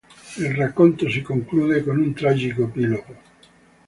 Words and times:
Il 0.39 0.55
racconto 0.55 1.07
si 1.07 1.21
conclude 1.21 1.83
con 1.83 1.99
un 1.99 2.11
tragico 2.15 2.63
epilogo. 2.63 3.15